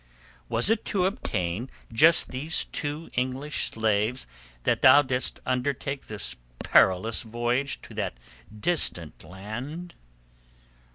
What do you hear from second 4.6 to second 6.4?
that thou didst undertake this